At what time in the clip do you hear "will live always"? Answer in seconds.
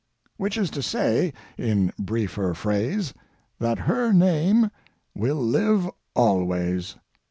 5.13-6.95